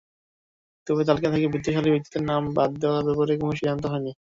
[0.87, 4.11] তবে তালিকা থেকে বিত্তশালী ব্যক্তিদের নাম বাদ দেওয়ার ব্যাপারে কোনো সিদ্ধান্ত হয়নি।